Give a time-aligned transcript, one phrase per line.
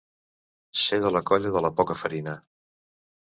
[0.83, 2.35] Ser de la colla de la poca farina.